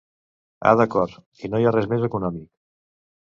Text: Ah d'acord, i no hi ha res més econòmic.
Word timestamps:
Ah 0.69 0.71
d'acord, 0.79 1.13
i 1.47 1.51
no 1.53 1.61
hi 1.63 1.69
ha 1.69 1.73
res 1.75 1.89
més 1.93 2.07
econòmic. 2.09 2.47